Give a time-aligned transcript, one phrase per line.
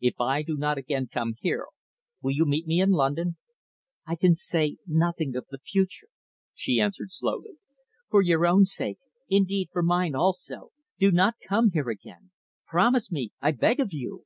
[0.00, 1.66] If I do not again come here,
[2.20, 3.36] will you meet me in London?"
[4.08, 6.08] "I can say nothing of the future,"
[6.52, 7.60] she answered slowly.
[8.10, 12.32] "For your own sake indeed, for mine also do not come here again.
[12.66, 14.24] Promise me, I beg of you."